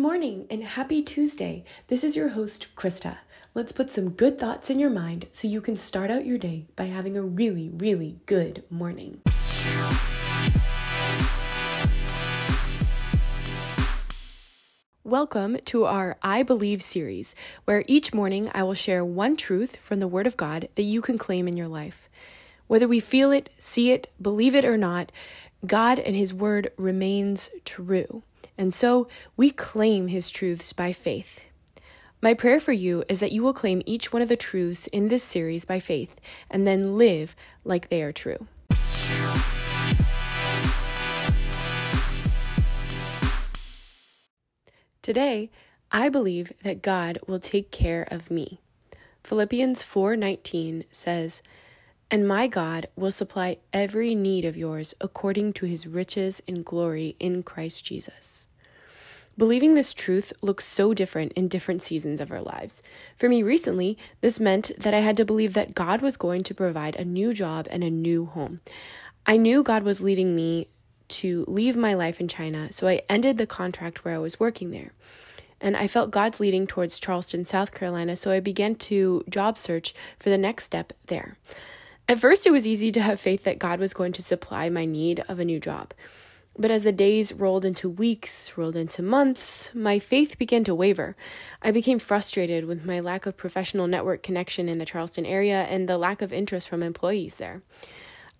morning 0.00 0.46
and 0.48 0.64
happy 0.64 1.02
Tuesday. 1.02 1.62
This 1.88 2.02
is 2.02 2.16
your 2.16 2.30
host, 2.30 2.68
Krista. 2.74 3.18
Let's 3.52 3.70
put 3.70 3.92
some 3.92 4.08
good 4.08 4.38
thoughts 4.38 4.70
in 4.70 4.78
your 4.78 4.88
mind 4.88 5.28
so 5.30 5.46
you 5.46 5.60
can 5.60 5.76
start 5.76 6.10
out 6.10 6.24
your 6.24 6.38
day 6.38 6.68
by 6.74 6.84
having 6.84 7.18
a 7.18 7.22
really, 7.22 7.68
really 7.68 8.18
good 8.24 8.64
morning. 8.70 9.20
Welcome 15.04 15.58
to 15.66 15.84
our 15.84 16.16
I 16.22 16.44
Believe 16.44 16.80
series, 16.80 17.34
where 17.66 17.84
each 17.86 18.14
morning 18.14 18.50
I 18.54 18.62
will 18.62 18.72
share 18.72 19.04
one 19.04 19.36
truth 19.36 19.76
from 19.76 20.00
the 20.00 20.08
Word 20.08 20.26
of 20.26 20.38
God 20.38 20.70
that 20.76 20.82
you 20.82 21.02
can 21.02 21.18
claim 21.18 21.46
in 21.46 21.58
your 21.58 21.68
life. 21.68 22.08
Whether 22.68 22.88
we 22.88 23.00
feel 23.00 23.32
it, 23.32 23.50
see 23.58 23.90
it, 23.90 24.10
believe 24.18 24.54
it 24.54 24.64
or 24.64 24.78
not, 24.78 25.12
God 25.66 25.98
and 25.98 26.16
His 26.16 26.32
Word 26.32 26.72
remains 26.78 27.50
true. 27.66 28.22
And 28.60 28.74
so 28.74 29.08
we 29.38 29.50
claim 29.50 30.08
His 30.08 30.28
truths 30.28 30.74
by 30.74 30.92
faith. 30.92 31.40
My 32.20 32.34
prayer 32.34 32.60
for 32.60 32.72
you 32.72 33.04
is 33.08 33.18
that 33.20 33.32
you 33.32 33.42
will 33.42 33.54
claim 33.54 33.80
each 33.86 34.12
one 34.12 34.20
of 34.20 34.28
the 34.28 34.36
truths 34.36 34.86
in 34.88 35.08
this 35.08 35.24
series 35.24 35.64
by 35.64 35.80
faith 35.80 36.20
and 36.50 36.66
then 36.66 36.98
live 36.98 37.34
like 37.64 37.88
they 37.88 38.02
are 38.02 38.12
true. 38.12 38.46
Today, 45.00 45.50
I 45.90 46.10
believe 46.10 46.52
that 46.62 46.82
God 46.82 47.18
will 47.26 47.40
take 47.40 47.70
care 47.70 48.06
of 48.10 48.30
me. 48.30 48.60
Philippians 49.24 49.82
4:19 49.82 50.84
says, 50.90 51.42
"And 52.10 52.28
my 52.28 52.46
God 52.46 52.88
will 52.94 53.10
supply 53.10 53.56
every 53.72 54.14
need 54.14 54.44
of 54.44 54.58
yours 54.58 54.92
according 55.00 55.54
to 55.54 55.64
his 55.64 55.86
riches 55.86 56.42
in 56.46 56.62
glory 56.62 57.16
in 57.18 57.42
Christ 57.42 57.86
Jesus." 57.86 58.48
Believing 59.40 59.72
this 59.72 59.94
truth 59.94 60.34
looks 60.42 60.66
so 60.66 60.92
different 60.92 61.32
in 61.32 61.48
different 61.48 61.80
seasons 61.80 62.20
of 62.20 62.30
our 62.30 62.42
lives. 62.42 62.82
For 63.16 63.26
me 63.26 63.42
recently, 63.42 63.96
this 64.20 64.38
meant 64.38 64.70
that 64.76 64.92
I 64.92 65.00
had 65.00 65.16
to 65.16 65.24
believe 65.24 65.54
that 65.54 65.74
God 65.74 66.02
was 66.02 66.18
going 66.18 66.42
to 66.42 66.54
provide 66.54 66.94
a 66.94 67.06
new 67.06 67.32
job 67.32 67.66
and 67.70 67.82
a 67.82 67.88
new 67.88 68.26
home. 68.26 68.60
I 69.24 69.38
knew 69.38 69.62
God 69.62 69.82
was 69.82 70.02
leading 70.02 70.36
me 70.36 70.68
to 71.08 71.46
leave 71.48 71.74
my 71.74 71.94
life 71.94 72.20
in 72.20 72.28
China, 72.28 72.70
so 72.70 72.86
I 72.86 73.00
ended 73.08 73.38
the 73.38 73.46
contract 73.46 74.04
where 74.04 74.14
I 74.14 74.18
was 74.18 74.38
working 74.38 74.72
there. 74.72 74.92
And 75.58 75.74
I 75.74 75.86
felt 75.86 76.10
God's 76.10 76.38
leading 76.38 76.66
towards 76.66 77.00
Charleston, 77.00 77.46
South 77.46 77.72
Carolina, 77.72 78.16
so 78.16 78.30
I 78.32 78.40
began 78.40 78.74
to 78.74 79.24
job 79.26 79.56
search 79.56 79.94
for 80.18 80.28
the 80.28 80.36
next 80.36 80.64
step 80.64 80.92
there. 81.06 81.38
At 82.06 82.20
first, 82.20 82.46
it 82.46 82.52
was 82.52 82.66
easy 82.66 82.90
to 82.90 83.00
have 83.00 83.18
faith 83.18 83.44
that 83.44 83.58
God 83.58 83.80
was 83.80 83.94
going 83.94 84.12
to 84.12 84.22
supply 84.22 84.68
my 84.68 84.84
need 84.84 85.24
of 85.28 85.38
a 85.38 85.46
new 85.46 85.60
job. 85.60 85.94
But 86.58 86.70
as 86.70 86.82
the 86.82 86.92
days 86.92 87.32
rolled 87.32 87.64
into 87.64 87.88
weeks, 87.88 88.56
rolled 88.56 88.76
into 88.76 89.02
months, 89.02 89.70
my 89.74 89.98
faith 89.98 90.36
began 90.36 90.64
to 90.64 90.74
waver. 90.74 91.16
I 91.62 91.70
became 91.70 91.98
frustrated 91.98 92.64
with 92.64 92.84
my 92.84 93.00
lack 93.00 93.24
of 93.24 93.36
professional 93.36 93.86
network 93.86 94.22
connection 94.22 94.68
in 94.68 94.78
the 94.78 94.84
Charleston 94.84 95.24
area 95.24 95.62
and 95.62 95.88
the 95.88 95.96
lack 95.96 96.20
of 96.20 96.32
interest 96.32 96.68
from 96.68 96.82
employees 96.82 97.36
there. 97.36 97.62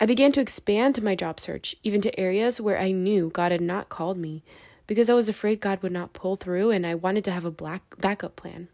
I 0.00 0.06
began 0.06 0.32
to 0.32 0.40
expand 0.40 1.02
my 1.02 1.14
job 1.14 1.38
search, 1.38 1.76
even 1.82 2.00
to 2.00 2.18
areas 2.18 2.60
where 2.60 2.80
I 2.80 2.92
knew 2.92 3.30
God 3.30 3.52
had 3.52 3.60
not 3.60 3.88
called 3.88 4.16
me, 4.16 4.42
because 4.86 5.10
I 5.10 5.14
was 5.14 5.28
afraid 5.28 5.60
God 5.60 5.82
would 5.82 5.92
not 5.92 6.12
pull 6.12 6.36
through 6.36 6.70
and 6.70 6.86
I 6.86 6.94
wanted 6.94 7.24
to 7.24 7.32
have 7.32 7.44
a 7.44 7.50
black 7.50 7.82
backup 7.98 8.36
plan. 8.36 8.68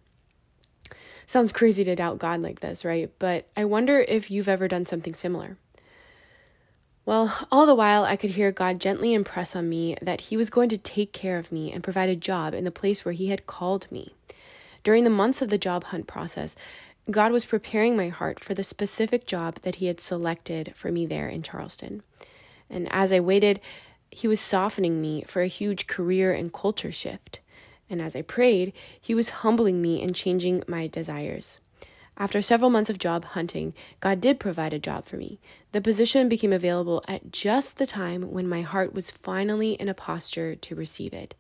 Sounds 1.27 1.53
crazy 1.53 1.83
to 1.85 1.97
doubt 1.97 2.19
God 2.19 2.41
like 2.41 2.61
this, 2.61 2.85
right? 2.85 3.11
But 3.19 3.49
I 3.57 3.65
wonder 3.65 4.01
if 4.01 4.31
you've 4.31 4.49
ever 4.49 4.69
done 4.69 4.87
something 4.87 5.15
similar. 5.15 5.57
Well, 7.07 7.47
all 7.53 7.67
the 7.67 7.75
while, 7.75 8.05
I 8.05 8.17
could 8.17 8.31
hear 8.31 8.51
God 8.51 8.81
gently 8.81 9.13
impress 9.13 9.55
on 9.55 9.69
me 9.69 9.95
that 10.01 10.23
He 10.23 10.39
was 10.39 10.49
going 10.49 10.71
to 10.71 10.79
take 10.79 11.13
care 11.13 11.37
of 11.37 11.53
me 11.53 11.71
and 11.71 11.85
provide 11.85 12.09
a 12.09 12.17
job 12.17 12.55
in 12.55 12.65
the 12.65 12.71
place 12.71 13.05
where 13.05 13.13
He 13.13 13.29
had 13.29 13.47
called 13.47 13.87
me. 13.91 14.15
During 14.83 15.05
the 15.05 15.11
months 15.11 15.43
of 15.43 15.51
the 15.51 15.59
job 15.59 15.85
hunt 15.85 16.07
process, 16.07 16.57
God 17.11 17.31
was 17.31 17.45
preparing 17.45 17.95
my 17.95 18.09
heart 18.09 18.41
for 18.41 18.55
the 18.55 18.63
specific 18.63 19.27
job 19.27 19.57
that 19.63 19.77
He 19.77 19.87
had 19.87 20.01
selected 20.01 20.73
for 20.75 20.91
me 20.91 21.05
there 21.05 21.29
in 21.29 21.43
Charleston. 21.43 22.03
And 22.71 22.91
as 22.91 23.13
I 23.13 23.21
waited, 23.21 23.61
He 24.11 24.27
was 24.27 24.41
softening 24.41 25.03
me 25.03 25.25
for 25.27 25.43
a 25.43 25.47
huge 25.47 25.87
career 25.87 26.33
and 26.33 26.55
culture 26.55 26.93
shift. 26.93 27.41
And 27.91 28.01
as 28.01 28.17
I 28.17 28.23
prayed, 28.23 28.73
He 28.99 29.15
was 29.15 29.29
humbling 29.29 29.83
me 29.83 30.03
and 30.03 30.15
changing 30.15 30.63
my 30.67 30.87
desires. 30.87 31.61
After 32.17 32.41
several 32.41 32.71
months 32.71 32.91
of 32.91 32.99
job 32.99 33.25
hunting, 33.25 33.75
God 33.99 34.21
did 34.21 34.39
provide 34.39 34.73
a 34.73 34.79
job 34.79 35.07
for 35.07 35.17
me. 35.17 35.41
The 35.73 35.81
position 35.81 36.29
became 36.29 36.53
available 36.53 37.03
at 37.09 37.33
just 37.33 37.77
the 37.77 37.87
time 37.87 38.31
when 38.31 38.49
my 38.49 38.63
heart 38.63 38.95
was 38.95 39.11
finally 39.11 39.73
in 39.73 39.89
a 39.89 39.95
posture 39.95 40.55
to 40.55 40.75
receive 40.77 41.13
it. 41.13 41.35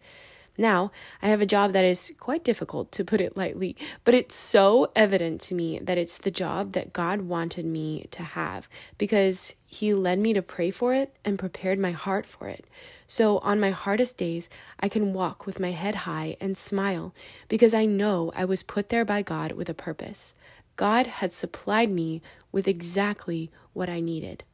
Now, 0.56 0.92
I 1.20 1.28
have 1.28 1.40
a 1.40 1.46
job 1.46 1.72
that 1.72 1.84
is 1.84 2.12
quite 2.20 2.44
difficult, 2.44 2.92
to 2.92 3.04
put 3.04 3.20
it 3.20 3.36
lightly, 3.36 3.76
but 4.04 4.14
it's 4.14 4.36
so 4.36 4.90
evident 4.94 5.40
to 5.42 5.54
me 5.54 5.80
that 5.80 5.98
it's 5.98 6.18
the 6.18 6.30
job 6.30 6.72
that 6.72 6.92
God 6.92 7.22
wanted 7.22 7.66
me 7.66 8.06
to 8.12 8.22
have 8.22 8.68
because 8.96 9.54
He 9.66 9.92
led 9.92 10.20
me 10.20 10.32
to 10.32 10.42
pray 10.42 10.70
for 10.70 10.94
it 10.94 11.14
and 11.24 11.38
prepared 11.38 11.80
my 11.80 11.90
heart 11.90 12.24
for 12.24 12.48
it. 12.48 12.66
So, 13.08 13.38
on 13.38 13.60
my 13.60 13.70
hardest 13.70 14.16
days, 14.16 14.48
I 14.78 14.88
can 14.88 15.12
walk 15.12 15.44
with 15.44 15.58
my 15.58 15.72
head 15.72 15.94
high 15.96 16.36
and 16.40 16.56
smile 16.56 17.12
because 17.48 17.74
I 17.74 17.84
know 17.84 18.32
I 18.36 18.44
was 18.44 18.62
put 18.62 18.90
there 18.90 19.04
by 19.04 19.22
God 19.22 19.52
with 19.52 19.68
a 19.68 19.74
purpose. 19.74 20.34
God 20.76 21.06
had 21.06 21.32
supplied 21.32 21.90
me 21.90 22.22
with 22.52 22.68
exactly 22.68 23.50
what 23.72 23.88
I 23.88 24.00
needed. 24.00 24.44